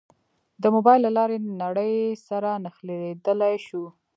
د 0.61 0.63
موبایل 0.75 1.01
له 1.05 1.11
لارې 1.17 1.37
نړۍ 1.63 1.95
سره 2.27 2.49
نښلېدای 2.63 3.55
شو. 3.65 3.83